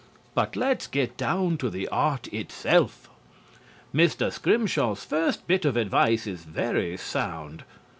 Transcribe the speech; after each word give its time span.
But 0.33 0.55
let's 0.55 0.87
get 0.87 1.15
down 1.15 1.57
to 1.59 1.69
the 1.69 1.87
art 1.89 2.27
itself. 2.33 3.07
Mr. 3.93 4.33
Scrimshaw's 4.33 5.05
first 5.05 5.45
bit 5.45 5.63
of 5.63 5.77
advice 5.77 6.25
is 6.25 6.43
very 6.43 6.97
sound. 6.97 7.63